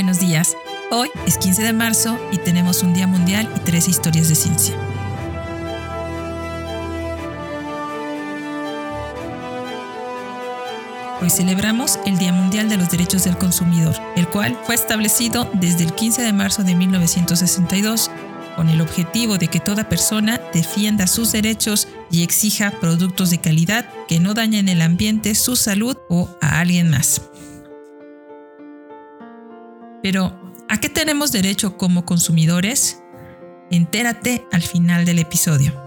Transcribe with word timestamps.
Buenos 0.00 0.18
días. 0.18 0.56
Hoy 0.90 1.10
es 1.26 1.36
15 1.36 1.62
de 1.62 1.74
marzo 1.74 2.18
y 2.32 2.38
tenemos 2.38 2.82
un 2.82 2.94
Día 2.94 3.06
Mundial 3.06 3.46
y 3.54 3.60
tres 3.60 3.86
historias 3.86 4.30
de 4.30 4.34
ciencia. 4.34 4.74
Hoy 11.20 11.28
celebramos 11.28 11.98
el 12.06 12.16
Día 12.16 12.32
Mundial 12.32 12.70
de 12.70 12.78
los 12.78 12.88
Derechos 12.88 13.24
del 13.24 13.36
Consumidor, 13.36 13.94
el 14.16 14.26
cual 14.26 14.58
fue 14.64 14.74
establecido 14.74 15.50
desde 15.52 15.84
el 15.84 15.92
15 15.92 16.22
de 16.22 16.32
marzo 16.32 16.64
de 16.64 16.74
1962 16.74 18.10
con 18.56 18.70
el 18.70 18.80
objetivo 18.80 19.36
de 19.36 19.48
que 19.48 19.60
toda 19.60 19.90
persona 19.90 20.40
defienda 20.54 21.06
sus 21.06 21.30
derechos 21.30 21.88
y 22.10 22.22
exija 22.22 22.70
productos 22.80 23.28
de 23.28 23.38
calidad 23.38 23.84
que 24.08 24.18
no 24.18 24.32
dañen 24.32 24.70
el 24.70 24.80
ambiente, 24.80 25.34
su 25.34 25.56
salud 25.56 25.98
o 26.08 26.30
a 26.40 26.60
alguien 26.60 26.88
más. 26.88 27.29
Pero, 30.02 30.54
¿a 30.68 30.80
qué 30.80 30.88
tenemos 30.88 31.32
derecho 31.32 31.76
como 31.76 32.04
consumidores? 32.04 33.02
Entérate 33.70 34.46
al 34.52 34.62
final 34.62 35.04
del 35.04 35.18
episodio. 35.18 35.79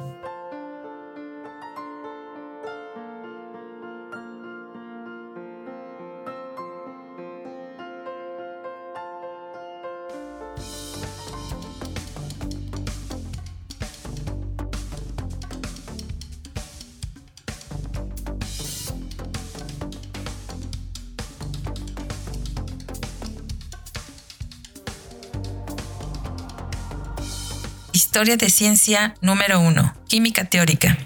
Historia 28.13 28.37
de 28.37 28.51
ciencia 28.51 29.15
número 29.21 29.59
1. 29.59 29.95
Química 30.07 30.45
teórica. 30.45 30.99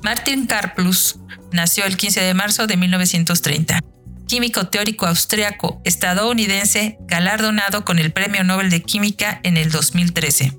Martin 0.00 0.46
Karplus 0.46 1.18
nació 1.50 1.86
el 1.86 1.96
15 1.96 2.20
de 2.20 2.34
marzo 2.34 2.68
de 2.68 2.76
1930. 2.76 3.80
Químico 4.28 4.68
teórico 4.68 5.06
austriaco 5.06 5.82
estadounidense 5.84 6.98
galardonado 7.00 7.84
con 7.84 7.98
el 7.98 8.12
Premio 8.12 8.44
Nobel 8.44 8.70
de 8.70 8.80
Química 8.80 9.40
en 9.42 9.56
el 9.56 9.72
2013, 9.72 10.56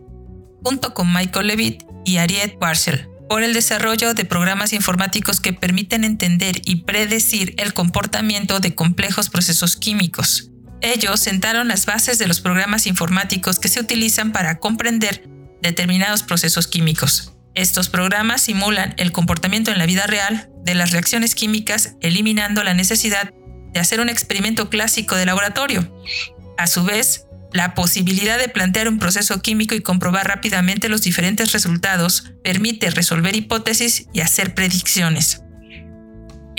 junto 0.62 0.94
con 0.94 1.14
Michael 1.14 1.48
Levitt 1.48 1.84
y 2.04 2.18
Ariette 2.18 2.60
Parcel, 2.60 3.08
por 3.30 3.44
el 3.44 3.54
desarrollo 3.54 4.14
de 4.14 4.26
programas 4.26 4.74
informáticos 4.74 5.40
que 5.40 5.54
permiten 5.54 6.04
entender 6.04 6.62
y 6.66 6.84
predecir 6.84 7.56
el 7.56 7.74
comportamiento 7.74 8.60
de 8.60 8.76
complejos 8.76 9.30
procesos 9.30 9.78
químicos. 9.78 10.50
Ellos 10.82 11.20
sentaron 11.20 11.68
las 11.68 11.86
bases 11.86 12.20
de 12.20 12.28
los 12.28 12.40
programas 12.40 12.88
informáticos 12.88 13.60
que 13.60 13.68
se 13.68 13.80
utilizan 13.80 14.32
para 14.32 14.60
comprender 14.60 15.28
determinados 15.62 16.24
procesos 16.24 16.68
químicos. 16.68 17.34
Estos 17.56 17.90
programas 17.90 18.42
simulan 18.42 18.94
el 18.98 19.12
comportamiento 19.12 19.72
en 19.72 19.78
la 19.78 19.86
vida 19.86 20.08
real 20.08 20.50
de 20.64 20.76
las 20.76 20.92
reacciones 20.92 21.36
químicas, 21.36 21.96
eliminando 22.00 22.64
la 22.64 22.74
necesidad 22.74 23.34
de 23.74 23.80
hacer 23.80 24.00
un 24.00 24.10
experimento 24.10 24.70
clásico 24.70 25.16
de 25.16 25.26
laboratorio. 25.26 25.94
A 26.58 26.68
su 26.68 26.84
vez, 26.84 27.26
la 27.52 27.74
posibilidad 27.74 28.38
de 28.38 28.50
plantear 28.50 28.88
un 28.88 29.00
proceso 29.00 29.42
químico 29.42 29.76
y 29.76 29.82
comprobar 29.82 30.28
rápidamente 30.28 30.88
los 30.88 31.02
diferentes 31.02 31.52
resultados 31.52 32.32
permite 32.44 32.92
resolver 32.92 33.36
hipótesis 33.36 34.06
y 34.14 34.22
hacer 34.22 34.54
predicciones. 34.54 35.42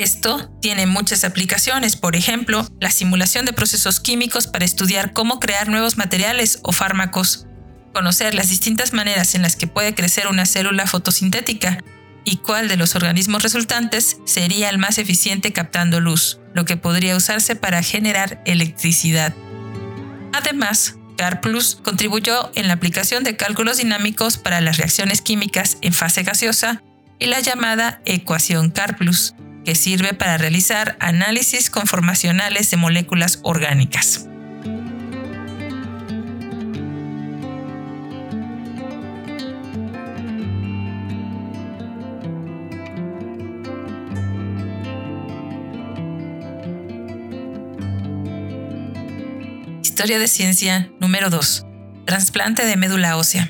Esto 0.00 0.50
tiene 0.62 0.86
muchas 0.86 1.24
aplicaciones, 1.24 1.94
por 1.94 2.16
ejemplo, 2.16 2.66
la 2.80 2.90
simulación 2.90 3.44
de 3.44 3.52
procesos 3.52 4.00
químicos 4.00 4.46
para 4.46 4.64
estudiar 4.64 5.12
cómo 5.12 5.38
crear 5.40 5.68
nuevos 5.68 5.98
materiales 5.98 6.58
o 6.62 6.72
fármacos, 6.72 7.46
conocer 7.92 8.34
las 8.34 8.48
distintas 8.48 8.94
maneras 8.94 9.34
en 9.34 9.42
las 9.42 9.56
que 9.56 9.66
puede 9.66 9.94
crecer 9.94 10.26
una 10.28 10.46
célula 10.46 10.86
fotosintética 10.86 11.84
y 12.24 12.38
cuál 12.38 12.66
de 12.68 12.78
los 12.78 12.94
organismos 12.94 13.42
resultantes 13.42 14.16
sería 14.24 14.70
el 14.70 14.78
más 14.78 14.96
eficiente 14.96 15.52
captando 15.52 16.00
luz, 16.00 16.40
lo 16.54 16.64
que 16.64 16.78
podría 16.78 17.14
usarse 17.14 17.54
para 17.54 17.82
generar 17.82 18.42
electricidad. 18.46 19.34
Además, 20.32 20.96
CarPlus 21.18 21.76
contribuyó 21.82 22.50
en 22.54 22.68
la 22.68 22.72
aplicación 22.72 23.22
de 23.22 23.36
cálculos 23.36 23.76
dinámicos 23.76 24.38
para 24.38 24.62
las 24.62 24.78
reacciones 24.78 25.20
químicas 25.20 25.76
en 25.82 25.92
fase 25.92 26.22
gaseosa 26.22 26.82
y 27.18 27.26
la 27.26 27.40
llamada 27.40 28.00
ecuación 28.06 28.70
CarPlus, 28.70 29.34
que 29.64 29.74
sirve 29.74 30.14
para 30.14 30.38
realizar 30.38 30.96
análisis 31.00 31.70
conformacionales 31.70 32.70
de 32.70 32.76
moléculas 32.76 33.40
orgánicas. 33.42 34.26
Historia 49.82 50.18
de 50.18 50.28
ciencia 50.28 50.90
número 50.98 51.28
2. 51.28 51.66
Transplante 52.06 52.64
de 52.64 52.76
médula 52.76 53.18
ósea. 53.18 53.49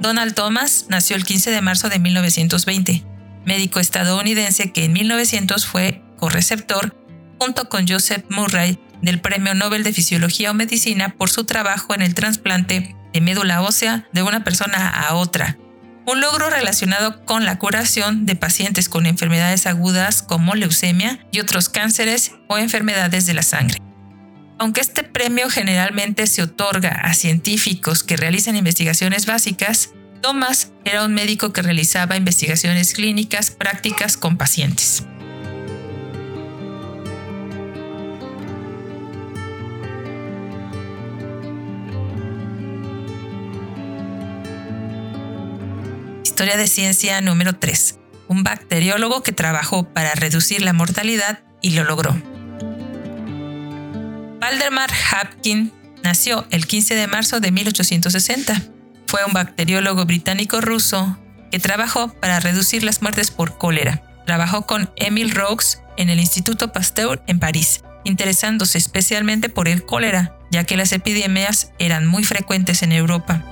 Donald 0.00 0.34
Thomas 0.34 0.86
nació 0.88 1.14
el 1.14 1.24
15 1.24 1.50
de 1.50 1.60
marzo 1.60 1.90
de 1.90 1.98
1920, 1.98 3.04
médico 3.44 3.80
estadounidense 3.80 4.72
que 4.72 4.86
en 4.86 4.94
1900 4.94 5.66
fue 5.66 6.02
correceptor 6.16 6.96
junto 7.38 7.68
con 7.68 7.86
Joseph 7.86 8.24
Murray 8.30 8.78
del 9.02 9.20
Premio 9.20 9.54
Nobel 9.54 9.82
de 9.82 9.92
Fisiología 9.92 10.50
o 10.50 10.54
Medicina 10.54 11.14
por 11.16 11.28
su 11.28 11.44
trabajo 11.44 11.94
en 11.94 12.00
el 12.00 12.14
trasplante 12.14 12.96
de 13.12 13.20
médula 13.20 13.60
ósea 13.60 14.08
de 14.12 14.22
una 14.22 14.42
persona 14.42 14.88
a 14.88 15.14
otra, 15.14 15.58
un 16.06 16.20
logro 16.22 16.48
relacionado 16.48 17.24
con 17.26 17.44
la 17.44 17.58
curación 17.58 18.24
de 18.24 18.36
pacientes 18.36 18.88
con 18.88 19.04
enfermedades 19.04 19.66
agudas 19.66 20.22
como 20.22 20.54
leucemia 20.54 21.26
y 21.30 21.40
otros 21.40 21.68
cánceres 21.68 22.32
o 22.48 22.56
enfermedades 22.56 23.26
de 23.26 23.34
la 23.34 23.42
sangre. 23.42 23.89
Aunque 24.60 24.82
este 24.82 25.04
premio 25.04 25.48
generalmente 25.48 26.26
se 26.26 26.42
otorga 26.42 26.90
a 26.90 27.14
científicos 27.14 28.04
que 28.04 28.18
realizan 28.18 28.56
investigaciones 28.56 29.24
básicas, 29.24 29.94
Thomas 30.20 30.70
era 30.84 31.02
un 31.02 31.14
médico 31.14 31.54
que 31.54 31.62
realizaba 31.62 32.14
investigaciones 32.14 32.92
clínicas 32.92 33.50
prácticas 33.50 34.18
con 34.18 34.36
pacientes. 34.36 35.04
Historia 46.22 46.58
de 46.58 46.68
ciencia 46.68 47.18
número 47.22 47.54
3. 47.54 47.98
Un 48.28 48.42
bacteriólogo 48.42 49.22
que 49.22 49.32
trabajó 49.32 49.84
para 49.84 50.12
reducir 50.14 50.60
la 50.60 50.74
mortalidad 50.74 51.38
y 51.62 51.70
lo 51.70 51.84
logró. 51.84 52.29
Valdemar 54.50 54.90
Hapkin 55.12 55.72
nació 56.02 56.44
el 56.50 56.66
15 56.66 56.96
de 56.96 57.06
marzo 57.06 57.38
de 57.38 57.52
1860. 57.52 58.60
Fue 59.06 59.24
un 59.24 59.32
bacteriólogo 59.32 60.04
británico-ruso 60.06 61.16
que 61.52 61.60
trabajó 61.60 62.08
para 62.14 62.40
reducir 62.40 62.82
las 62.82 63.00
muertes 63.00 63.30
por 63.30 63.58
cólera. 63.58 64.02
Trabajó 64.26 64.66
con 64.66 64.90
Emil 64.96 65.30
Roux 65.30 65.78
en 65.96 66.10
el 66.10 66.18
Instituto 66.18 66.72
Pasteur 66.72 67.22
en 67.28 67.38
París, 67.38 67.84
interesándose 68.02 68.76
especialmente 68.76 69.50
por 69.50 69.68
el 69.68 69.86
cólera, 69.86 70.36
ya 70.50 70.64
que 70.64 70.76
las 70.76 70.90
epidemias 70.90 71.70
eran 71.78 72.08
muy 72.08 72.24
frecuentes 72.24 72.82
en 72.82 72.90
Europa. 72.90 73.44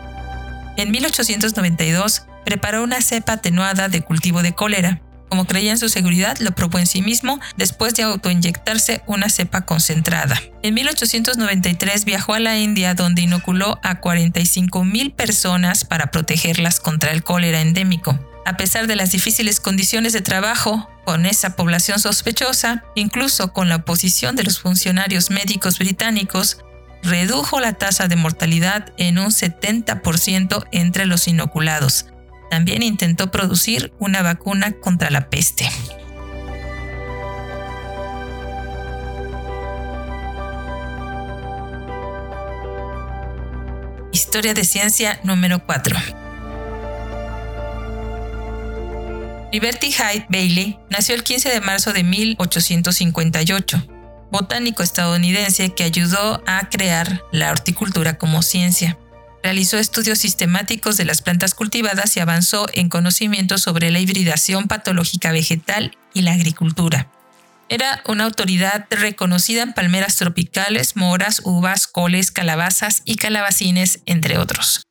En 0.77 0.91
1892 0.91 2.25
preparó 2.45 2.83
una 2.83 3.01
cepa 3.03 3.35
atenuada 3.35 3.89
de 3.89 4.01
cultivo 4.01 4.43
de 4.43 4.53
cólera. 4.53 5.01
Como 5.29 5.47
creía 5.47 5.73
en 5.73 5.79
su 5.79 5.89
seguridad, 5.89 6.39
lo 6.39 6.53
probó 6.53 6.79
en 6.79 6.87
sí 6.87 7.03
mismo 7.03 7.41
después 7.57 7.95
de 7.95 8.05
autoinyectarse 8.05 9.03
una 9.07 9.29
cepa 9.29 9.63
concentrada. 9.63 10.41
En 10.63 10.75
1893 10.75 12.05
viajó 12.05 12.35
a 12.35 12.41
la 12.41 12.59
India 12.59 12.95
donde 12.95 13.23
inoculó 13.23 13.79
a 13.83 14.01
45.000 14.01 15.15
personas 15.15 15.85
para 15.85 16.11
protegerlas 16.11 16.81
contra 16.81 17.13
el 17.13 17.23
cólera 17.23 17.61
endémico. 17.61 18.19
A 18.47 18.57
pesar 18.57 18.87
de 18.87 18.97
las 18.97 19.13
difíciles 19.13 19.61
condiciones 19.61 20.15
de 20.15 20.23
trabajo 20.23 20.89
con 21.05 21.27
esa 21.27 21.55
población 21.55 21.99
sospechosa, 21.99 22.83
incluso 22.95 23.53
con 23.53 23.69
la 23.69 23.77
oposición 23.77 24.37
de 24.37 24.45
los 24.45 24.59
funcionarios 24.61 25.31
médicos 25.31 25.79
británicos, 25.79 26.59
redujo 27.03 27.61
la 27.61 27.75
tasa 27.75 28.09
de 28.09 28.17
mortalidad 28.17 28.93
en 28.97 29.19
un 29.19 29.29
70% 29.29 30.67
entre 30.73 31.07
los 31.07 31.29
inoculados, 31.29 32.07
también 32.51 32.83
intentó 32.83 33.31
producir 33.31 33.93
una 33.99 34.23
vacuna 34.23 34.73
contra 34.73 35.11
la 35.11 35.31
peste. 35.31 35.69
Historia 44.13 44.55
de 44.55 44.65
ciencia 44.65 45.21
número 45.23 45.65
4. 45.65 45.97
Liberty 49.53 49.91
Hyde 49.91 50.27
Bailey 50.29 50.79
nació 50.91 51.15
el 51.15 51.23
15 51.23 51.49
de 51.49 51.61
marzo 51.61 51.93
de 51.93 52.05
1858, 52.05 53.83
botánico 54.31 54.83
estadounidense 54.83 55.71
que 55.71 55.85
ayudó 55.85 56.43
a 56.47 56.69
crear 56.69 57.23
la 57.33 57.51
horticultura 57.51 58.19
como 58.19 58.43
ciencia. 58.43 58.99
Realizó 59.43 59.79
estudios 59.79 60.19
sistemáticos 60.19 60.97
de 60.97 61.05
las 61.05 61.23
plantas 61.23 61.55
cultivadas 61.55 62.17
y 62.17 62.21
avanzó 62.21 62.67
en 62.73 62.89
conocimientos 62.89 63.63
sobre 63.63 63.91
la 63.91 64.01
hibridación 64.01 64.67
patológica 64.67 65.33
vegetal 65.33 65.97
y 66.15 66.23
la 66.23 66.33
agricultura. 66.33 67.11
Era 67.69 68.03
una 68.07 68.25
autoridad 68.25 68.87
reconocida 68.91 69.63
en 69.63 69.75
palmeras 69.75 70.17
tropicales, 70.17 70.97
moras, 70.97 71.43
uvas, 71.45 71.87
coles, 71.87 72.31
calabazas 72.31 73.03
y 73.05 73.17
calabacines, 73.17 74.01
entre 74.07 74.39
otros 74.39 74.83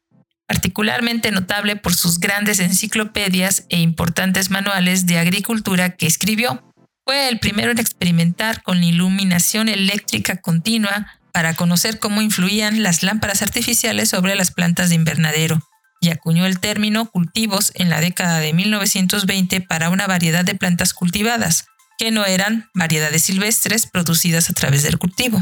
particularmente 0.47 1.29
notable 1.31 1.75
por 1.75 1.93
sus 1.93 2.19
grandes 2.19 2.59
enciclopedias 2.59 3.65
e 3.69 3.81
importantes 3.81 4.49
manuales 4.49 5.05
de 5.05 5.19
agricultura 5.19 5.95
que 5.95 6.07
escribió. 6.07 6.63
Fue 7.05 7.29
el 7.29 7.39
primero 7.39 7.71
en 7.71 7.79
experimentar 7.79 8.63
con 8.63 8.83
iluminación 8.83 9.69
eléctrica 9.69 10.37
continua 10.37 11.19
para 11.37 11.53
conocer 11.53 11.99
cómo 11.99 12.23
influían 12.23 12.81
las 12.81 13.03
lámparas 13.03 13.43
artificiales 13.43 14.09
sobre 14.09 14.33
las 14.33 14.49
plantas 14.49 14.89
de 14.89 14.95
invernadero, 14.95 15.61
y 16.01 16.09
acuñó 16.09 16.47
el 16.47 16.59
término 16.59 17.11
cultivos 17.11 17.71
en 17.75 17.91
la 17.91 18.01
década 18.01 18.39
de 18.39 18.53
1920 18.53 19.61
para 19.61 19.91
una 19.91 20.07
variedad 20.07 20.43
de 20.43 20.55
plantas 20.55 20.95
cultivadas, 20.95 21.65
que 21.99 22.09
no 22.09 22.25
eran 22.25 22.71
variedades 22.73 23.25
silvestres 23.25 23.85
producidas 23.85 24.49
a 24.49 24.53
través 24.53 24.81
del 24.81 24.97
cultivo. 24.97 25.39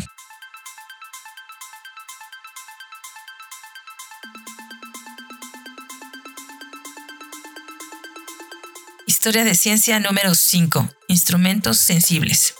Historia 9.07 9.45
de 9.45 9.55
ciencia 9.55 10.01
número 10.01 10.35
5. 10.35 10.89
Instrumentos 11.07 11.77
sensibles. 11.77 12.53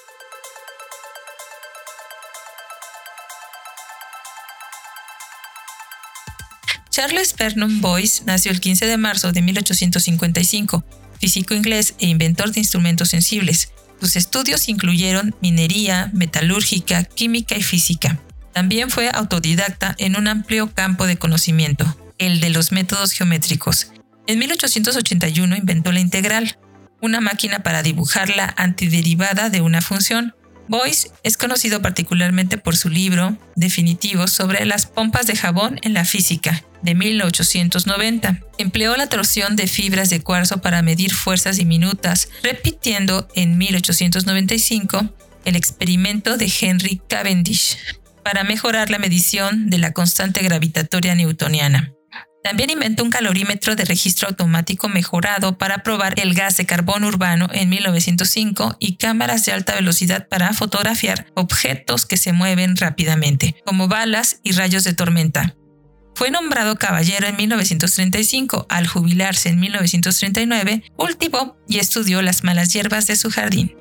Charles 6.95 7.35
Vernon 7.37 7.81
Boyce 7.81 8.23
nació 8.23 8.51
el 8.53 8.61
15 8.61 8.85
de 8.85 8.95
marzo 8.95 9.33
de 9.33 9.41
1855, 9.41 10.85
físico 11.19 11.53
inglés 11.53 11.93
e 11.99 12.07
inventor 12.07 12.53
de 12.53 12.61
instrumentos 12.61 13.09
sensibles. 13.09 13.73
Sus 13.99 14.15
estudios 14.15 14.69
incluyeron 14.69 15.35
minería, 15.41 16.09
metalúrgica, 16.13 17.03
química 17.03 17.57
y 17.57 17.63
física. 17.63 18.21
También 18.53 18.89
fue 18.89 19.09
autodidacta 19.13 19.93
en 19.97 20.15
un 20.15 20.29
amplio 20.29 20.73
campo 20.73 21.05
de 21.05 21.17
conocimiento, 21.17 21.85
el 22.17 22.39
de 22.39 22.49
los 22.49 22.71
métodos 22.71 23.11
geométricos, 23.11 23.91
en 24.25 24.39
1881 24.39 25.53
inventó 25.57 25.91
la 25.91 25.99
integral, 25.99 26.57
una 27.01 27.19
máquina 27.19 27.59
para 27.59 27.83
dibujar 27.83 28.29
la 28.29 28.53
antiderivada 28.55 29.49
de 29.49 29.59
una 29.59 29.81
función. 29.81 30.33
Boyce 30.67 31.11
es 31.23 31.37
conocido 31.37 31.81
particularmente 31.81 32.57
por 32.57 32.75
su 32.75 32.89
libro 32.89 33.37
definitivo 33.55 34.27
sobre 34.27 34.65
las 34.65 34.85
pompas 34.85 35.27
de 35.27 35.35
jabón 35.35 35.79
en 35.83 35.93
la 35.93 36.05
física, 36.05 36.63
de 36.81 36.95
1890. 36.95 38.41
Empleó 38.57 38.95
la 38.95 39.07
torsión 39.07 39.55
de 39.55 39.67
fibras 39.67 40.09
de 40.09 40.21
cuarzo 40.21 40.61
para 40.61 40.81
medir 40.81 41.13
fuerzas 41.13 41.57
diminutas, 41.57 42.29
repitiendo 42.43 43.27
en 43.35 43.57
1895 43.57 45.09
el 45.45 45.55
experimento 45.55 46.37
de 46.37 46.51
Henry 46.61 47.01
Cavendish 47.07 47.77
para 48.23 48.43
mejorar 48.43 48.89
la 48.89 48.99
medición 48.99 49.69
de 49.69 49.77
la 49.77 49.93
constante 49.93 50.41
gravitatoria 50.41 51.13
newtoniana. 51.15 51.94
También 52.45 52.69
inventó 52.69 53.03
un 53.03 53.09
calorímetro 53.09 53.75
de 53.75 53.85
registro 53.85 54.27
automático 54.27 54.87
mejorado 54.87 55.57
para 55.57 55.79
probar 55.79 56.19
el 56.19 56.35
gas 56.35 56.57
de 56.57 56.67
carbón 56.67 57.03
urbano 57.03 57.47
en 57.51 57.69
1905 57.69 58.77
y 58.79 58.97
cámaras 58.97 59.45
de 59.45 59.51
alta 59.51 59.73
velocidad 59.73 60.27
para 60.27 60.53
fotografiar 60.53 61.25
objetos 61.33 62.05
que 62.05 62.17
se 62.17 62.33
mueven 62.33 62.77
rápidamente, 62.77 63.55
como 63.65 63.87
balas 63.87 64.41
y 64.43 64.51
rayos 64.51 64.83
de 64.83 64.93
tormenta. 64.93 65.55
Fue 66.13 66.29
nombrado 66.29 66.75
caballero 66.75 67.25
en 67.25 67.35
1935. 67.35 68.67
Al 68.69 68.85
jubilarse 68.85 69.49
en 69.49 69.59
1939, 69.59 70.83
cultivó 70.95 71.57
y 71.67 71.79
estudió 71.79 72.21
las 72.21 72.43
malas 72.43 72.71
hierbas 72.71 73.07
de 73.07 73.15
su 73.15 73.31
jardín. 73.31 73.75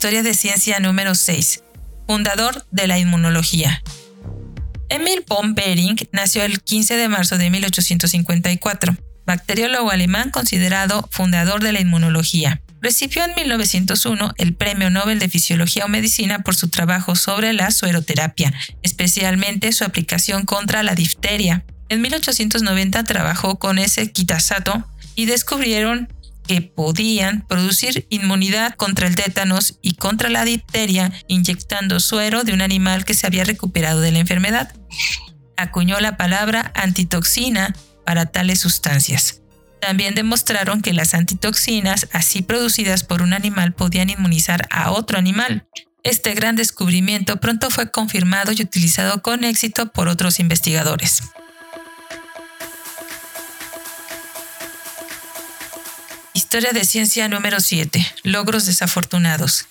Historia 0.00 0.22
de 0.22 0.32
Ciencia 0.32 0.80
número 0.80 1.14
6. 1.14 1.62
Fundador 2.06 2.64
de 2.70 2.86
la 2.86 2.98
inmunología. 2.98 3.82
Emil 4.88 5.22
von 5.28 5.54
Behring 5.54 6.08
nació 6.10 6.42
el 6.42 6.62
15 6.62 6.96
de 6.96 7.08
marzo 7.08 7.36
de 7.36 7.50
1854, 7.50 8.96
bacteriólogo 9.26 9.90
alemán 9.90 10.30
considerado 10.30 11.06
fundador 11.12 11.62
de 11.62 11.72
la 11.72 11.82
inmunología. 11.82 12.62
Recibió 12.80 13.26
en 13.26 13.34
1901 13.34 14.32
el 14.38 14.54
Premio 14.54 14.88
Nobel 14.88 15.18
de 15.18 15.28
Fisiología 15.28 15.84
o 15.84 15.88
Medicina 15.88 16.38
por 16.38 16.56
su 16.56 16.70
trabajo 16.70 17.14
sobre 17.14 17.52
la 17.52 17.70
sueroterapia, 17.70 18.54
especialmente 18.82 19.70
su 19.72 19.84
aplicación 19.84 20.46
contra 20.46 20.82
la 20.82 20.94
difteria. 20.94 21.62
En 21.90 22.00
1890 22.00 23.04
trabajó 23.04 23.58
con 23.58 23.76
ese 23.76 24.10
quitasato 24.10 24.82
y 25.14 25.26
descubrieron 25.26 26.08
que 26.50 26.62
podían 26.62 27.46
producir 27.46 28.08
inmunidad 28.10 28.74
contra 28.74 29.06
el 29.06 29.14
tétanos 29.14 29.78
y 29.82 29.94
contra 29.94 30.28
la 30.28 30.44
difteria 30.44 31.12
inyectando 31.28 32.00
suero 32.00 32.42
de 32.42 32.52
un 32.52 32.60
animal 32.60 33.04
que 33.04 33.14
se 33.14 33.28
había 33.28 33.44
recuperado 33.44 34.00
de 34.00 34.10
la 34.10 34.18
enfermedad. 34.18 34.74
Acuñó 35.56 36.00
la 36.00 36.16
palabra 36.16 36.72
antitoxina 36.74 37.72
para 38.04 38.26
tales 38.26 38.58
sustancias. 38.58 39.42
También 39.80 40.16
demostraron 40.16 40.82
que 40.82 40.92
las 40.92 41.14
antitoxinas, 41.14 42.08
así 42.12 42.42
producidas 42.42 43.04
por 43.04 43.22
un 43.22 43.32
animal, 43.32 43.72
podían 43.72 44.10
inmunizar 44.10 44.66
a 44.72 44.90
otro 44.90 45.18
animal. 45.18 45.68
Este 46.02 46.34
gran 46.34 46.56
descubrimiento 46.56 47.36
pronto 47.38 47.70
fue 47.70 47.92
confirmado 47.92 48.50
y 48.50 48.60
utilizado 48.60 49.22
con 49.22 49.44
éxito 49.44 49.92
por 49.92 50.08
otros 50.08 50.40
investigadores. 50.40 51.22
Historia 56.52 56.72
de 56.72 56.84
ciencia 56.84 57.28
número 57.28 57.60
7. 57.60 58.04
Logros 58.24 58.66
desafortunados. 58.66 59.66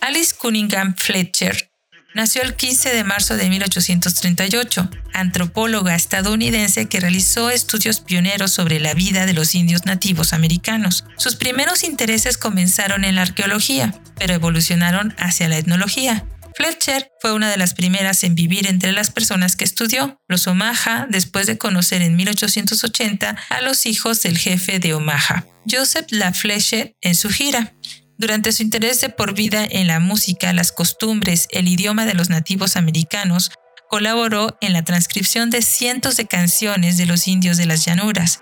Alice 0.00 0.34
Cunningham 0.34 0.94
Fletcher 0.96 1.70
nació 2.14 2.40
el 2.40 2.56
15 2.56 2.88
de 2.88 3.04
marzo 3.04 3.36
de 3.36 3.50
1838, 3.50 4.88
antropóloga 5.12 5.94
estadounidense 5.94 6.88
que 6.88 7.00
realizó 7.00 7.50
estudios 7.50 8.00
pioneros 8.00 8.50
sobre 8.50 8.80
la 8.80 8.94
vida 8.94 9.26
de 9.26 9.34
los 9.34 9.54
indios 9.54 9.84
nativos 9.84 10.32
americanos. 10.32 11.04
Sus 11.18 11.36
primeros 11.36 11.84
intereses 11.84 12.38
comenzaron 12.38 13.04
en 13.04 13.16
la 13.16 13.22
arqueología, 13.22 13.94
pero 14.18 14.32
evolucionaron 14.32 15.14
hacia 15.18 15.50
la 15.50 15.58
etnología. 15.58 16.24
Fletcher 16.54 17.10
fue 17.20 17.32
una 17.32 17.50
de 17.50 17.56
las 17.56 17.74
primeras 17.74 18.24
en 18.24 18.34
vivir 18.34 18.66
entre 18.66 18.92
las 18.92 19.10
personas 19.10 19.56
que 19.56 19.64
estudió, 19.64 20.20
los 20.28 20.46
Omaha, 20.46 21.06
después 21.08 21.46
de 21.46 21.58
conocer 21.58 22.02
en 22.02 22.16
1880 22.16 23.36
a 23.48 23.60
los 23.62 23.86
hijos 23.86 24.22
del 24.22 24.38
jefe 24.38 24.78
de 24.78 24.94
Omaha, 24.94 25.46
Joseph 25.70 26.06
La 26.10 26.32
Fletcher, 26.32 26.94
en 27.00 27.14
su 27.14 27.30
gira. 27.30 27.74
Durante 28.18 28.52
su 28.52 28.62
interés 28.62 29.04
por 29.16 29.34
vida 29.34 29.64
en 29.68 29.86
la 29.86 29.98
música, 29.98 30.52
las 30.52 30.72
costumbres, 30.72 31.48
el 31.50 31.66
idioma 31.66 32.06
de 32.06 32.14
los 32.14 32.28
nativos 32.28 32.76
americanos, 32.76 33.50
colaboró 33.88 34.56
en 34.60 34.72
la 34.72 34.84
transcripción 34.84 35.50
de 35.50 35.60
cientos 35.60 36.16
de 36.16 36.26
canciones 36.26 36.96
de 36.96 37.06
los 37.06 37.26
indios 37.28 37.56
de 37.56 37.66
las 37.66 37.84
llanuras. 37.84 38.40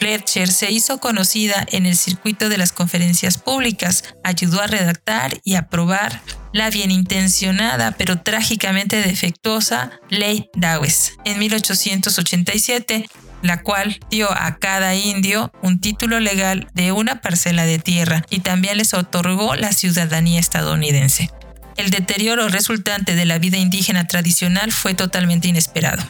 Fletcher 0.00 0.48
se 0.48 0.72
hizo 0.72 0.98
conocida 0.98 1.66
en 1.70 1.84
el 1.84 1.94
circuito 1.94 2.48
de 2.48 2.56
las 2.56 2.72
conferencias 2.72 3.36
públicas, 3.36 4.02
ayudó 4.24 4.62
a 4.62 4.66
redactar 4.66 5.38
y 5.44 5.56
aprobar 5.56 6.22
la 6.54 6.70
bienintencionada 6.70 7.92
pero 7.92 8.22
trágicamente 8.22 9.02
defectuosa 9.02 10.00
Ley 10.08 10.48
Dawes 10.54 11.18
en 11.26 11.38
1887, 11.38 13.06
la 13.42 13.62
cual 13.62 14.00
dio 14.10 14.32
a 14.32 14.56
cada 14.56 14.94
indio 14.94 15.52
un 15.62 15.80
título 15.82 16.18
legal 16.18 16.68
de 16.72 16.92
una 16.92 17.20
parcela 17.20 17.66
de 17.66 17.78
tierra 17.78 18.24
y 18.30 18.40
también 18.40 18.78
les 18.78 18.94
otorgó 18.94 19.54
la 19.54 19.74
ciudadanía 19.74 20.40
estadounidense. 20.40 21.30
El 21.76 21.90
deterioro 21.90 22.48
resultante 22.48 23.14
de 23.14 23.26
la 23.26 23.38
vida 23.38 23.58
indígena 23.58 24.06
tradicional 24.06 24.72
fue 24.72 24.94
totalmente 24.94 25.48
inesperado. 25.48 26.02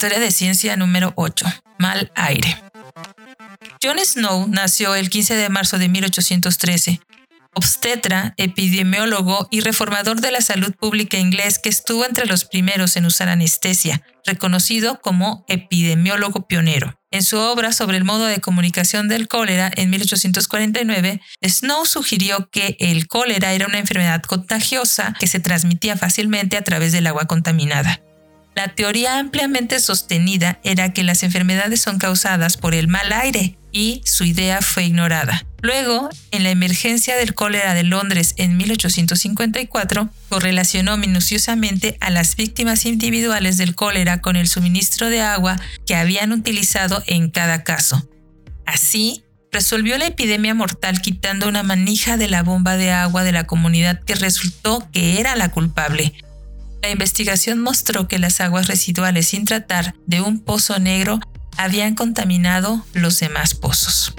Historia 0.00 0.18
de 0.18 0.30
ciencia 0.30 0.78
número 0.78 1.12
8. 1.16 1.44
Mal 1.78 2.10
aire. 2.14 2.56
John 3.82 3.98
Snow 4.02 4.48
nació 4.48 4.94
el 4.94 5.10
15 5.10 5.34
de 5.34 5.50
marzo 5.50 5.76
de 5.76 5.90
1813, 5.90 7.02
obstetra, 7.52 8.32
epidemiólogo 8.38 9.46
y 9.50 9.60
reformador 9.60 10.22
de 10.22 10.30
la 10.30 10.40
salud 10.40 10.72
pública 10.72 11.18
inglés 11.18 11.58
que 11.58 11.68
estuvo 11.68 12.06
entre 12.06 12.24
los 12.24 12.46
primeros 12.46 12.96
en 12.96 13.04
usar 13.04 13.28
anestesia, 13.28 14.00
reconocido 14.24 15.02
como 15.02 15.44
epidemiólogo 15.48 16.46
pionero. 16.46 16.98
En 17.10 17.22
su 17.22 17.36
obra 17.36 17.70
sobre 17.70 17.98
el 17.98 18.04
modo 18.04 18.24
de 18.24 18.40
comunicación 18.40 19.06
del 19.06 19.28
cólera 19.28 19.70
en 19.76 19.90
1849, 19.90 21.20
Snow 21.46 21.84
sugirió 21.84 22.48
que 22.48 22.78
el 22.80 23.06
cólera 23.06 23.52
era 23.52 23.66
una 23.66 23.78
enfermedad 23.78 24.22
contagiosa 24.22 25.14
que 25.20 25.26
se 25.26 25.40
transmitía 25.40 25.98
fácilmente 25.98 26.56
a 26.56 26.64
través 26.64 26.92
del 26.92 27.06
agua 27.06 27.26
contaminada. 27.26 28.00
La 28.60 28.68
teoría 28.68 29.18
ampliamente 29.18 29.80
sostenida 29.80 30.60
era 30.64 30.92
que 30.92 31.02
las 31.02 31.22
enfermedades 31.22 31.80
son 31.80 31.98
causadas 31.98 32.58
por 32.58 32.74
el 32.74 32.88
mal 32.88 33.10
aire 33.10 33.56
y 33.72 34.02
su 34.04 34.24
idea 34.24 34.60
fue 34.60 34.84
ignorada. 34.84 35.46
Luego, 35.62 36.10
en 36.30 36.42
la 36.42 36.50
emergencia 36.50 37.16
del 37.16 37.32
cólera 37.32 37.72
de 37.72 37.84
Londres 37.84 38.34
en 38.36 38.58
1854, 38.58 40.10
correlacionó 40.28 40.98
minuciosamente 40.98 41.96
a 42.00 42.10
las 42.10 42.36
víctimas 42.36 42.84
individuales 42.84 43.56
del 43.56 43.74
cólera 43.74 44.20
con 44.20 44.36
el 44.36 44.46
suministro 44.46 45.08
de 45.08 45.22
agua 45.22 45.56
que 45.86 45.96
habían 45.96 46.30
utilizado 46.30 47.02
en 47.06 47.30
cada 47.30 47.64
caso. 47.64 48.06
Así, 48.66 49.24
resolvió 49.50 49.96
la 49.96 50.08
epidemia 50.08 50.52
mortal 50.52 51.00
quitando 51.00 51.48
una 51.48 51.62
manija 51.62 52.18
de 52.18 52.28
la 52.28 52.42
bomba 52.42 52.76
de 52.76 52.90
agua 52.90 53.24
de 53.24 53.32
la 53.32 53.46
comunidad 53.46 54.04
que 54.04 54.16
resultó 54.16 54.86
que 54.92 55.18
era 55.18 55.34
la 55.34 55.50
culpable. 55.50 56.12
La 56.82 56.88
investigación 56.90 57.60
mostró 57.60 58.08
que 58.08 58.18
las 58.18 58.40
aguas 58.40 58.66
residuales 58.66 59.28
sin 59.28 59.44
tratar 59.44 59.94
de 60.06 60.22
un 60.22 60.40
pozo 60.40 60.78
negro 60.78 61.20
habían 61.58 61.94
contaminado 61.94 62.86
los 62.94 63.20
demás 63.20 63.54
pozos. 63.54 64.14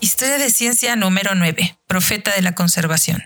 Historia 0.00 0.38
de 0.38 0.50
ciencia 0.50 0.94
número 0.94 1.34
9. 1.34 1.78
Profeta 1.88 2.32
de 2.36 2.42
la 2.42 2.54
conservación. 2.54 3.24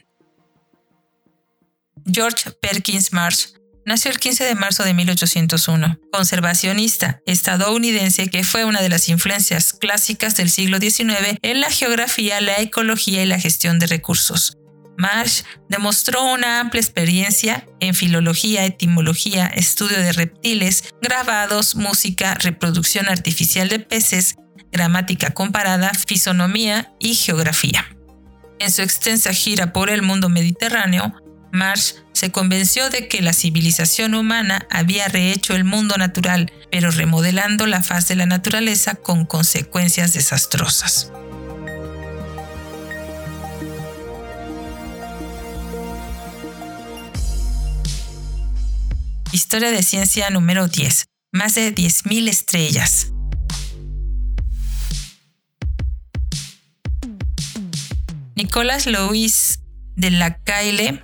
George 2.06 2.52
Perkins 2.52 3.12
Marsh 3.12 3.48
nació 3.86 4.10
el 4.10 4.18
15 4.18 4.44
de 4.44 4.54
marzo 4.56 4.82
de 4.82 4.92
1801, 4.92 5.98
conservacionista 6.12 7.22
estadounidense 7.24 8.28
que 8.28 8.44
fue 8.44 8.64
una 8.64 8.82
de 8.82 8.88
las 8.88 9.08
influencias 9.08 9.72
clásicas 9.72 10.36
del 10.36 10.50
siglo 10.50 10.78
XIX 10.78 11.38
en 11.40 11.60
la 11.60 11.70
geografía, 11.70 12.40
la 12.40 12.60
ecología 12.60 13.22
y 13.22 13.26
la 13.26 13.40
gestión 13.40 13.78
de 13.78 13.86
recursos. 13.86 14.58
Marsh 14.98 15.42
demostró 15.68 16.24
una 16.24 16.60
amplia 16.60 16.80
experiencia 16.80 17.66
en 17.80 17.94
filología, 17.94 18.64
etimología, 18.64 19.46
estudio 19.46 19.98
de 19.98 20.12
reptiles, 20.12 20.84
grabados, 21.00 21.76
música, 21.76 22.34
reproducción 22.34 23.08
artificial 23.08 23.68
de 23.68 23.78
peces, 23.78 24.36
gramática 24.72 25.30
comparada, 25.30 25.92
fisonomía 25.94 26.92
y 26.98 27.14
geografía. 27.14 27.86
En 28.58 28.72
su 28.72 28.82
extensa 28.82 29.32
gira 29.34 29.72
por 29.72 29.90
el 29.90 30.00
mundo 30.00 30.30
mediterráneo, 30.30 31.14
Marsh 31.52 31.94
se 32.12 32.32
convenció 32.32 32.90
de 32.90 33.08
que 33.08 33.22
la 33.22 33.32
civilización 33.32 34.14
humana 34.14 34.66
había 34.70 35.08
rehecho 35.08 35.54
el 35.54 35.64
mundo 35.64 35.96
natural, 35.96 36.52
pero 36.70 36.90
remodelando 36.90 37.66
la 37.66 37.82
faz 37.82 38.08
de 38.08 38.16
la 38.16 38.26
naturaleza 38.26 38.94
con 38.94 39.26
consecuencias 39.26 40.12
desastrosas. 40.12 41.12
Historia 49.32 49.70
de 49.70 49.82
ciencia 49.82 50.30
número 50.30 50.68
10. 50.68 51.06
Más 51.32 51.54
de 51.54 51.74
10.000 51.74 52.28
estrellas. 52.28 53.12
Nicolas 58.34 58.86
Louis 58.86 59.60
de 59.96 60.10
la 60.10 60.38
Caille 60.38 61.02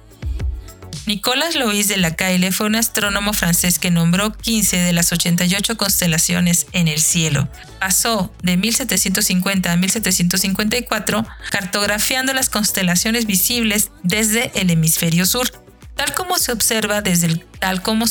Nicolas 1.04 1.56
Louis 1.56 1.88
de 1.88 1.96
la 1.96 2.14
Caille 2.14 2.52
fue 2.52 2.66
un 2.66 2.76
astrónomo 2.76 3.32
francés 3.32 3.80
que 3.80 3.90
nombró 3.90 4.32
15 4.32 4.76
de 4.76 4.92
las 4.92 5.12
88 5.12 5.76
constelaciones 5.76 6.66
en 6.72 6.86
el 6.86 7.00
cielo. 7.00 7.48
Pasó 7.80 8.32
de 8.42 8.56
1750 8.56 9.72
a 9.72 9.76
1754 9.76 11.26
cartografiando 11.50 12.32
las 12.34 12.48
constelaciones 12.48 13.26
visibles 13.26 13.90
desde 14.04 14.52
el 14.54 14.70
hemisferio 14.70 15.26
sur, 15.26 15.50
tal 15.96 16.14
como 16.14 16.38
se 16.38 16.52
observa 16.52 17.02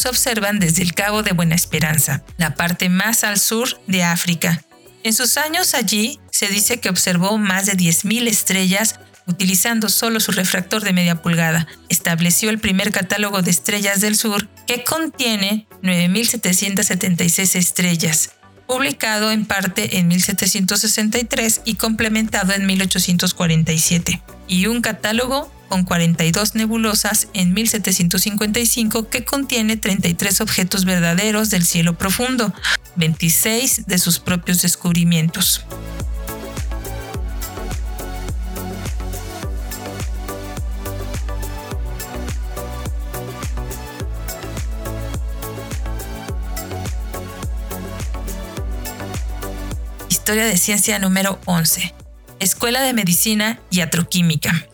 observan 0.09 0.59
desde 0.59 0.83
el 0.83 0.93
Cabo 0.93 1.23
de 1.23 1.31
Buena 1.31 1.55
Esperanza, 1.55 2.23
la 2.37 2.55
parte 2.55 2.89
más 2.89 3.23
al 3.23 3.39
sur 3.39 3.79
de 3.87 4.03
África. 4.03 4.61
En 5.03 5.13
sus 5.13 5.37
años 5.37 5.73
allí 5.73 6.19
se 6.31 6.47
dice 6.47 6.79
que 6.79 6.89
observó 6.89 7.37
más 7.37 7.65
de 7.65 7.73
10.000 7.73 8.27
estrellas 8.27 8.99
utilizando 9.27 9.89
solo 9.89 10.19
su 10.19 10.31
refractor 10.31 10.83
de 10.83 10.93
media 10.93 11.21
pulgada. 11.21 11.67
Estableció 11.89 12.49
el 12.49 12.59
primer 12.59 12.91
catálogo 12.91 13.41
de 13.41 13.51
estrellas 13.51 14.01
del 14.01 14.15
sur 14.15 14.47
que 14.67 14.83
contiene 14.83 15.67
9.776 15.83 17.55
estrellas, 17.55 18.31
publicado 18.67 19.31
en 19.31 19.45
parte 19.45 19.97
en 19.97 20.07
1763 20.07 21.61
y 21.65 21.75
complementado 21.75 22.53
en 22.53 22.65
1847, 22.65 24.21
y 24.47 24.65
un 24.67 24.81
catálogo 24.81 25.51
con 25.71 25.85
42 25.85 26.55
nebulosas 26.55 27.29
en 27.33 27.53
1755 27.53 29.09
que 29.09 29.23
contiene 29.23 29.77
33 29.77 30.41
objetos 30.41 30.83
verdaderos 30.83 31.49
del 31.49 31.65
cielo 31.65 31.97
profundo, 31.97 32.53
26 32.97 33.85
de 33.87 33.97
sus 33.97 34.19
propios 34.19 34.61
descubrimientos. 34.61 35.65
Historia 50.31 50.49
de 50.49 50.57
Ciencia 50.57 50.97
número 50.97 51.41
11. 51.43 51.93
Escuela 52.39 52.81
de 52.81 52.93
Medicina 52.93 53.59
y 53.69 53.81
Atroquímica. 53.81 54.65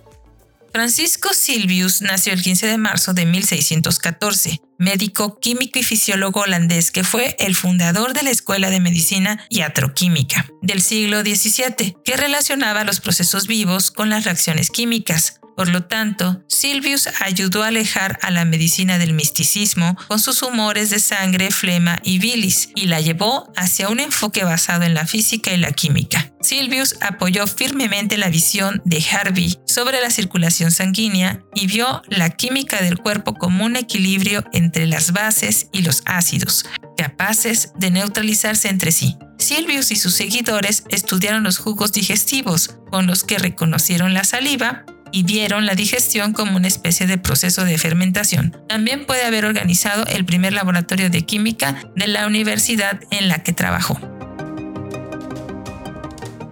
Francisco 0.72 1.34
Silvius 1.34 2.02
nació 2.02 2.34
el 2.34 2.44
15 2.44 2.68
de 2.68 2.78
marzo 2.78 3.16
de 3.16 3.26
1614, 3.26 4.62
médico, 4.78 5.40
químico 5.40 5.80
y 5.80 5.84
fisiólogo 5.84 6.42
holandés 6.42 6.92
que 6.92 7.04
fue 7.04 7.36
el 7.40 7.56
fundador 7.56 8.14
de 8.14 8.22
la 8.22 8.30
Escuela 8.30 8.70
de 8.70 8.80
Medicina 8.80 9.48
y 9.50 9.62
Atroquímica 9.62 10.46
del 10.62 10.80
siglo 10.80 11.22
XVII, 11.22 11.98
que 12.06 12.18
relacionaba 12.18 12.84
los 12.84 13.00
procesos 13.00 13.48
vivos 13.48 13.90
con 13.90 14.12
las 14.12 14.26
reacciones 14.26 14.70
químicas. 14.70 15.40
Por 15.58 15.70
lo 15.70 15.86
tanto, 15.86 16.44
Silvius 16.48 17.10
ayudó 17.20 17.64
a 17.64 17.70
alejar 17.70 18.20
a 18.22 18.30
la 18.30 18.46
medicina 18.46 19.00
del 19.00 19.14
misticismo 19.14 19.98
con 20.08 20.20
sus 20.20 20.44
humores 20.44 20.92
de 20.92 21.00
sangre, 21.00 21.50
flema 21.50 21.98
y 22.04 22.20
bilis, 22.20 22.70
y 22.76 22.86
la 22.86 23.02
llevó 23.02 23.52
hacia 23.56 23.90
un 23.90 24.00
enfoque 24.00 24.44
basado 24.44 24.84
en 24.84 24.94
la 24.94 25.08
física 25.08 25.52
y 25.52 25.58
la 25.58 25.72
química. 25.72 26.32
Silvius 26.42 26.98
apoyó 27.02 27.48
firmemente 27.48 28.18
la 28.18 28.30
visión 28.30 28.84
de 28.86 29.04
Harvey 29.12 29.58
sobre 29.66 30.00
la 30.00 30.12
circulación 30.12 30.70
sanguínea 30.70 31.42
y 31.56 31.66
vio 31.66 32.04
la 32.08 32.30
química 32.30 32.80
del 32.84 33.00
cuerpo 33.00 33.34
como 33.34 33.66
un 33.66 33.78
equilibrio 33.78 34.44
entre 34.54 34.86
las 34.86 35.12
bases 35.12 35.70
y 35.72 35.82
los 35.82 36.04
ácidos, 36.06 36.66
capaces 36.98 37.72
de 37.76 37.90
neutralizarse 37.90 38.70
entre 38.70 38.92
sí. 38.92 39.18
Silvius 39.40 39.90
y 39.90 39.96
sus 39.96 40.14
seguidores 40.14 40.84
estudiaron 40.90 41.44
los 41.44 41.58
jugos 41.58 41.94
digestivos, 41.94 42.76
con 42.92 43.08
los 43.08 43.24
que 43.24 43.40
reconocieron 43.40 44.14
la 44.14 44.24
saliva, 44.24 44.86
y 45.12 45.24
vieron 45.24 45.66
la 45.66 45.76
digestión 45.76 46.34
como 46.34 46.58
una 46.58 46.68
especie 46.68 47.08
de 47.08 47.18
proceso 47.18 47.66
de 47.66 47.78
fermentación. 47.78 48.56
También 48.68 49.06
puede 49.06 49.26
haber 49.26 49.46
organizado 49.46 50.06
el 50.08 50.26
primer 50.26 50.54
laboratorio 50.54 51.10
de 51.10 51.24
química 51.24 51.90
de 51.96 52.08
la 52.08 52.28
universidad 52.28 53.00
en 53.12 53.28
la 53.28 53.44
que 53.44 53.54
trabajó. 53.54 54.00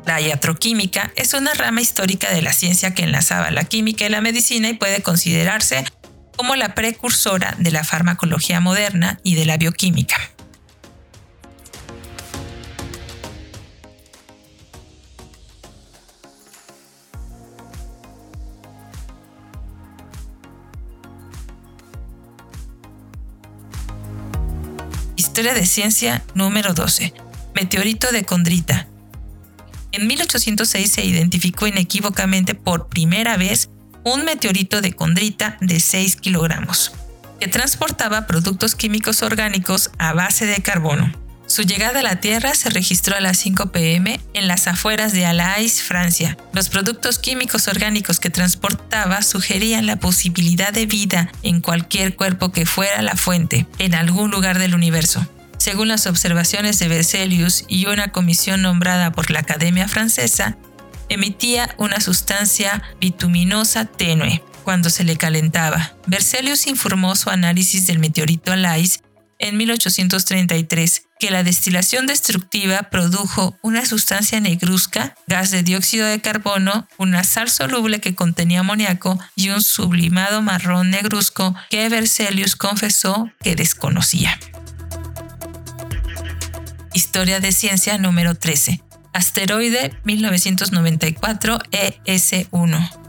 La 0.06 0.22
iatroquímica 0.22 1.12
es 1.16 1.34
una 1.34 1.54
rama 1.54 1.82
histórica 1.82 2.32
de 2.32 2.42
la 2.42 2.54
ciencia 2.54 2.94
que 2.94 3.04
enlazaba 3.04 3.50
la 3.52 3.64
química 3.64 4.06
y 4.06 4.10
la 4.10 4.22
medicina 4.22 4.70
y 4.70 4.76
puede 4.76 5.02
considerarse 5.02 5.84
como 6.36 6.56
la 6.56 6.76
precursora 6.76 7.56
de 7.58 7.72
la 7.72 7.84
farmacología 7.84 8.60
moderna 8.60 9.20
y 9.24 9.36
de 9.36 9.46
la 9.46 9.58
bioquímica. 9.58 10.18
Historia 25.36 25.54
de 25.54 25.66
ciencia 25.66 26.24
número 26.34 26.74
12. 26.74 27.14
Meteorito 27.56 28.10
de 28.14 28.24
Condrita. 28.24 28.88
En 29.92 30.08
1806 30.08 30.90
se 30.90 31.04
identificó 31.04 31.68
inequívocamente 31.68 32.56
por 32.56 32.88
primera 32.88 33.36
vez 33.36 33.70
un 34.06 34.24
meteorito 34.24 34.80
de 34.80 34.94
condrita 34.94 35.58
de 35.60 35.82
6 35.82 36.16
kilogramos, 36.16 36.94
que 37.38 37.50
transportaba 37.50 38.28
productos 38.28 38.76
químicos 38.76 39.24
orgánicos 39.24 39.92
a 39.98 40.14
base 40.14 40.46
de 40.46 40.64
carbono. 40.64 41.12
Su 41.56 41.62
llegada 41.62 42.02
a 42.02 42.04
la 42.04 42.18
Tierra 42.18 42.54
se 42.54 42.70
registró 42.70 43.16
a 43.16 43.22
las 43.22 43.38
5 43.38 43.72
pm 43.72 44.20
en 44.34 44.50
las 44.50 44.68
afueras 44.68 45.14
de 45.14 45.26
Alais, 45.26 45.82
Francia. 45.82 46.36
Los 46.52 46.68
productos 46.68 47.18
químicos 47.18 47.70
orgánicos 47.70 48.20
que 48.20 48.30
transportaba 48.30 49.22
sugerían 49.22 49.86
la 49.86 49.96
posibilidad 49.96 50.74
de 50.74 50.86
vida 50.86 51.32
en 51.44 51.62
cualquier 51.62 52.18
cuerpo 52.18 52.52
que 52.52 52.66
fuera 52.66 53.02
la 53.02 53.16
fuente, 53.16 53.68
en 53.80 53.96
algún 53.96 54.32
lugar 54.32 54.60
del 54.60 54.76
universo. 54.76 55.26
Según 55.58 55.88
las 55.88 56.08
observaciones 56.08 56.78
de 56.80 56.90
Berzelius 56.90 57.64
y 57.70 57.86
una 57.86 58.12
comisión 58.12 58.62
nombrada 58.62 59.14
por 59.14 59.32
la 59.32 59.40
Academia 59.40 59.88
Francesa, 59.88 60.58
emitía 61.08 61.74
una 61.78 62.02
sustancia 62.02 62.84
bituminosa 63.00 63.86
tenue 63.86 64.44
cuando 64.66 64.90
se 64.90 65.06
le 65.06 65.16
calentaba. 65.16 65.94
Berzelius 66.06 66.68
informó 66.68 67.16
su 67.16 67.30
análisis 67.30 67.88
del 67.88 68.00
meteorito 68.00 68.52
Alais 68.52 69.00
en 69.40 69.56
1833 69.56 71.05
que 71.20 71.32
la 71.32 71.44
destilación 71.44 72.08
destructiva 72.08 72.84
produjo 72.84 73.58
una 73.62 73.86
sustancia 73.86 74.40
negruzca, 74.40 75.16
gas 75.28 75.52
de 75.52 75.64
dióxido 75.64 76.08
de 76.08 76.22
carbono, 76.22 76.88
una 76.98 77.24
sal 77.24 77.50
soluble 77.50 78.00
que 78.00 78.16
contenía 78.16 78.62
amoníaco 78.62 79.20
y 79.36 79.50
un 79.50 79.62
sublimado 79.62 80.42
marrón 80.42 80.90
negruzco 80.90 81.56
que 81.70 81.88
Berzelius 81.90 82.56
confesó 82.56 83.30
que 83.42 83.56
desconocía. 83.56 84.38
Historia 86.94 87.40
de 87.40 87.52
ciencia 87.52 87.98
número 87.98 88.36
13. 88.36 88.82
Asteroide 89.14 89.94
1994 90.04 91.60
ES1. 91.72 93.05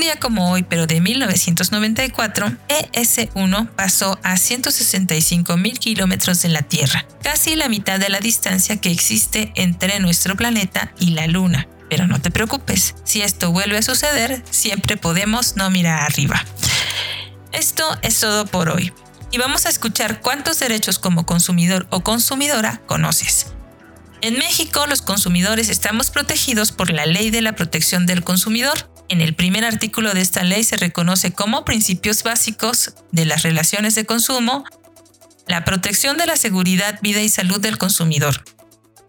Un 0.00 0.06
día 0.06 0.16
como 0.16 0.50
hoy, 0.50 0.62
pero 0.62 0.86
de 0.86 0.98
1994, 0.98 2.56
ES-1 2.68 3.68
pasó 3.68 4.18
a 4.22 4.38
165 4.38 5.58
mil 5.58 5.78
kilómetros 5.78 6.40
de 6.40 6.48
la 6.48 6.62
Tierra, 6.62 7.04
casi 7.22 7.54
la 7.54 7.68
mitad 7.68 8.00
de 8.00 8.08
la 8.08 8.18
distancia 8.18 8.78
que 8.78 8.90
existe 8.90 9.52
entre 9.56 10.00
nuestro 10.00 10.36
planeta 10.36 10.94
y 10.98 11.10
la 11.10 11.26
Luna. 11.26 11.68
Pero 11.90 12.06
no 12.06 12.18
te 12.18 12.30
preocupes, 12.30 12.94
si 13.04 13.20
esto 13.20 13.52
vuelve 13.52 13.76
a 13.76 13.82
suceder, 13.82 14.42
siempre 14.48 14.96
podemos 14.96 15.56
no 15.56 15.68
mirar 15.68 16.00
arriba. 16.00 16.42
Esto 17.52 17.84
es 18.00 18.20
todo 18.20 18.46
por 18.46 18.70
hoy. 18.70 18.94
Y 19.30 19.36
vamos 19.36 19.66
a 19.66 19.68
escuchar 19.68 20.22
cuántos 20.22 20.58
derechos 20.60 20.98
como 20.98 21.26
consumidor 21.26 21.86
o 21.90 22.02
consumidora 22.02 22.80
conoces. 22.86 23.48
En 24.22 24.38
México, 24.38 24.86
los 24.86 25.00
consumidores 25.00 25.70
estamos 25.70 26.10
protegidos 26.10 26.72
por 26.72 26.90
la 26.92 27.06
Ley 27.06 27.30
de 27.30 27.40
la 27.40 27.54
Protección 27.54 28.04
del 28.04 28.22
Consumidor, 28.22 28.89
en 29.10 29.20
el 29.20 29.34
primer 29.34 29.64
artículo 29.64 30.14
de 30.14 30.20
esta 30.20 30.44
ley 30.44 30.62
se 30.62 30.76
reconoce 30.76 31.32
como 31.32 31.64
principios 31.64 32.22
básicos 32.22 32.94
de 33.10 33.24
las 33.24 33.42
relaciones 33.42 33.96
de 33.96 34.06
consumo 34.06 34.64
la 35.48 35.64
protección 35.64 36.16
de 36.16 36.26
la 36.26 36.36
seguridad, 36.36 37.00
vida 37.02 37.20
y 37.20 37.28
salud 37.28 37.60
del 37.60 37.76
consumidor, 37.76 38.44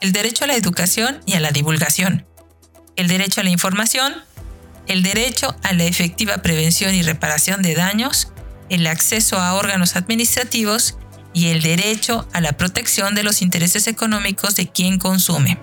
el 0.02 0.12
derecho 0.12 0.44
a 0.44 0.48
la 0.48 0.56
educación 0.56 1.22
y 1.28 1.34
a 1.34 1.40
la 1.40 1.52
divulgación, 1.52 2.26
el 2.96 3.08
derecho 3.08 3.42
a 3.42 3.44
la 3.44 3.52
información, 3.52 4.16
el 4.88 5.04
derecho 5.04 5.56
a 5.62 5.74
la 5.74 5.84
efectiva 5.84 6.40
prevención 6.40 6.96
y 6.96 7.04
reparación 7.04 7.62
de 7.62 7.76
daños, 7.76 8.30
el 8.70 8.88
acceso 8.88 9.38
a 9.38 9.54
órganos 9.54 9.96
administrativos 9.96 10.98
y 11.32 11.50
el 11.50 11.62
derecho 11.62 12.28
a 12.34 12.42
la 12.42 12.54
protección 12.54 13.14
de 13.14 13.22
los 13.22 13.44
intereses 13.44 13.86
económicos 13.86 14.56
de 14.56 14.68
quien 14.68 14.98
consume. 14.98 15.60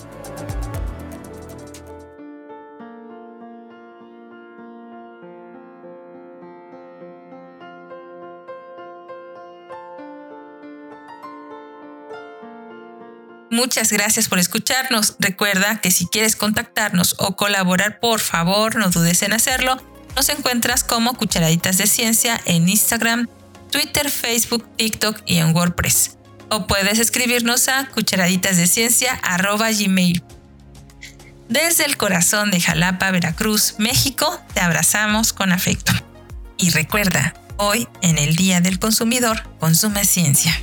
Muchas 13.58 13.90
gracias 13.90 14.28
por 14.28 14.38
escucharnos. 14.38 15.16
Recuerda 15.18 15.80
que 15.80 15.90
si 15.90 16.06
quieres 16.06 16.36
contactarnos 16.36 17.16
o 17.18 17.34
colaborar, 17.34 17.98
por 17.98 18.20
favor, 18.20 18.76
no 18.76 18.90
dudes 18.90 19.22
en 19.22 19.32
hacerlo. 19.32 19.82
Nos 20.14 20.28
encuentras 20.28 20.84
como 20.84 21.14
Cucharaditas 21.14 21.76
de 21.76 21.88
Ciencia 21.88 22.40
en 22.44 22.68
Instagram, 22.68 23.26
Twitter, 23.72 24.12
Facebook, 24.12 24.64
TikTok 24.76 25.22
y 25.26 25.38
en 25.38 25.56
WordPress. 25.56 26.18
O 26.50 26.68
puedes 26.68 27.00
escribirnos 27.00 27.68
a 27.68 27.88
cucharaditasdeciencia.gmail. 27.88 30.22
Desde 31.48 31.84
el 31.84 31.96
corazón 31.96 32.52
de 32.52 32.60
Jalapa, 32.60 33.10
Veracruz, 33.10 33.74
México, 33.78 34.40
te 34.54 34.60
abrazamos 34.60 35.32
con 35.32 35.50
afecto. 35.50 35.92
Y 36.58 36.70
recuerda, 36.70 37.34
hoy, 37.56 37.88
en 38.02 38.18
el 38.18 38.36
Día 38.36 38.60
del 38.60 38.78
Consumidor, 38.78 39.42
consume 39.58 40.04
ciencia. 40.04 40.56